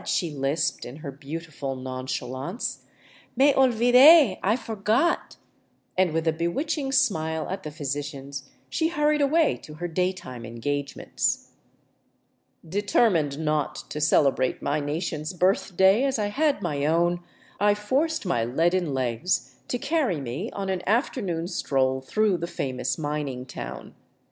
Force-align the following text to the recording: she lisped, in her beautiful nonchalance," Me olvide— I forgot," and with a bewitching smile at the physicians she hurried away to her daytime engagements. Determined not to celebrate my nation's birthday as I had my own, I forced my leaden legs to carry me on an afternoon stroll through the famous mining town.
she 0.03 0.31
lisped, 0.31 0.83
in 0.83 0.95
her 0.97 1.11
beautiful 1.11 1.75
nonchalance," 1.75 2.85
Me 3.37 3.53
olvide— 3.53 4.39
I 4.51 4.55
forgot," 4.55 5.37
and 5.95 6.11
with 6.11 6.27
a 6.27 6.33
bewitching 6.33 6.91
smile 6.91 7.47
at 7.51 7.61
the 7.61 7.69
physicians 7.69 8.49
she 8.67 8.87
hurried 8.87 9.21
away 9.21 9.57
to 9.57 9.75
her 9.75 9.87
daytime 9.87 10.43
engagements. 10.43 11.51
Determined 12.67 13.37
not 13.37 13.75
to 13.91 14.01
celebrate 14.01 14.59
my 14.59 14.79
nation's 14.79 15.33
birthday 15.33 16.03
as 16.03 16.17
I 16.17 16.29
had 16.29 16.63
my 16.63 16.83
own, 16.87 17.19
I 17.59 17.75
forced 17.75 18.25
my 18.25 18.43
leaden 18.43 18.95
legs 18.95 19.53
to 19.67 19.77
carry 19.77 20.19
me 20.19 20.49
on 20.49 20.69
an 20.69 20.81
afternoon 20.87 21.47
stroll 21.47 22.01
through 22.01 22.37
the 22.37 22.47
famous 22.47 22.97
mining 22.97 23.45
town. 23.45 23.93